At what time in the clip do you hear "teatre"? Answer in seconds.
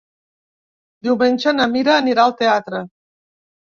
2.43-2.85